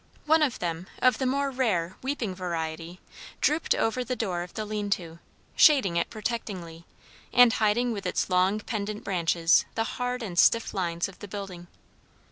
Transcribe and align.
One 0.25 0.41
of 0.41 0.57
them, 0.57 0.87
of 0.99 1.19
the 1.19 1.27
more 1.27 1.51
rare 1.51 1.95
weeping 2.01 2.33
variety, 2.33 2.99
drooped 3.39 3.75
over 3.75 4.03
the 4.03 4.15
door 4.15 4.41
of 4.41 4.55
the 4.55 4.65
lean 4.65 4.89
to, 4.97 5.19
shading 5.55 5.95
it 5.95 6.09
protectingly, 6.09 6.85
and 7.31 7.53
hiding 7.53 7.91
with 7.91 8.07
its 8.07 8.27
long 8.27 8.59
pendant 8.61 9.03
branches 9.03 9.63
the 9.75 9.83
hard 9.83 10.23
and 10.23 10.39
stiff 10.39 10.73
lines 10.73 11.07
of 11.07 11.19
the 11.19 11.27
building. 11.27 11.67